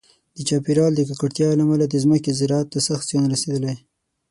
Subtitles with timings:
[0.35, 3.75] د چاپیریال د ککړتیا له امله د ځمکې زراعت ته سخت زیان رسېدلی.